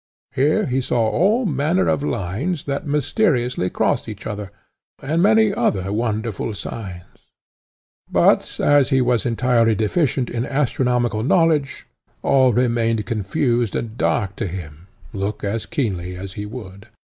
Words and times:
Here 0.33 0.65
he 0.65 0.81
saw 0.81 1.09
all 1.09 1.45
manner 1.45 1.87
of 1.87 2.01
lines, 2.01 2.63
that 2.63 2.87
mysteriously 2.87 3.69
crossed 3.69 4.09
each 4.09 4.25
other, 4.25 4.49
and 4.99 5.21
many 5.21 5.53
other 5.53 5.93
wonderful 5.93 6.55
signs; 6.55 7.03
but 8.11 8.59
as 8.59 8.89
he 8.89 8.99
was 8.99 9.27
entirely 9.27 9.75
deficient 9.75 10.27
in 10.31 10.43
astronomical 10.43 11.21
knowledge, 11.21 11.85
all 12.23 12.51
remained 12.51 13.05
confused 13.05 13.75
and 13.75 13.95
dark 13.95 14.35
to 14.37 14.47
him, 14.47 14.87
look 15.13 15.43
as 15.43 15.67
keenly 15.67 16.15
as 16.15 16.33
he 16.33 16.47
would. 16.47 16.87